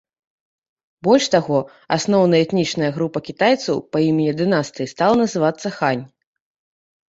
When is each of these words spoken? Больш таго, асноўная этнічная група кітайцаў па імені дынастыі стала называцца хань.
Больш 1.07 1.25
таго, 1.35 1.59
асноўная 1.97 2.39
этнічная 2.47 2.89
група 2.97 3.23
кітайцаў 3.29 3.75
па 3.93 3.97
імені 4.09 4.33
дынастыі 4.41 4.91
стала 4.95 5.15
называцца 5.23 5.67
хань. 5.79 6.05